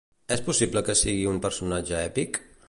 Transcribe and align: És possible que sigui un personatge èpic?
És 0.35 0.41
possible 0.47 0.83
que 0.87 0.95
sigui 1.03 1.29
un 1.33 1.39
personatge 1.45 2.01
èpic? 2.09 2.43